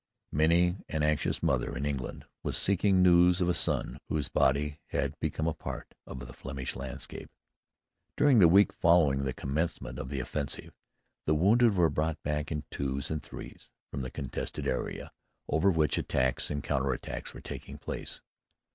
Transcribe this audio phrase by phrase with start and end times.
[0.31, 5.13] Many an anxious mother in England was seeking news of a son whose body had
[5.19, 7.29] become a part of that Flemish landscape.
[8.17, 10.73] During the week following the commencement of the offensive,
[11.27, 15.11] the wounded were brought back in twos and threes from the contested area
[15.47, 18.23] over which attacks and counter attacks were taking place.